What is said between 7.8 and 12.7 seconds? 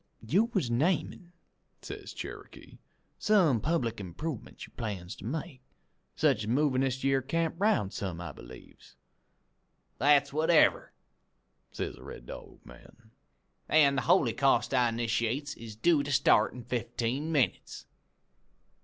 some, I believes?' "'That's whatever,' says the Red Dog